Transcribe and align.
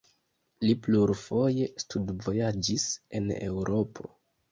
Li 0.63 0.75
plurfoje 0.85 1.67
studvojaĝis 1.83 2.87
en 3.21 3.29
Eŭropo. 3.37 4.09